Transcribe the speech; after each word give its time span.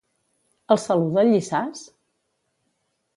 El 0.75 0.79
saluda 0.83 1.21
el 1.25 1.29
Llissàs? 1.33 1.83